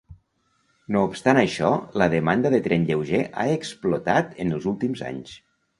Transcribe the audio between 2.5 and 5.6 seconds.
de tren lleuger ha explotat en els últims anys.